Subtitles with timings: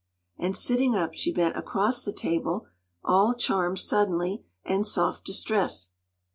[0.39, 2.65] ”And sitting up, she bent across the table,
[3.03, 5.89] all charm suddenly, and soft distress.